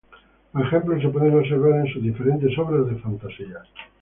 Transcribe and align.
Los 0.53 0.63
ejemplos 0.65 0.99
se 0.99 1.09
pueden 1.09 1.35
observar 1.37 1.81
en 1.85 1.93
sus 1.93 2.01
diferentes 2.01 2.57
obras 2.57 2.87
de 2.87 2.95
fantasía. 2.99 3.63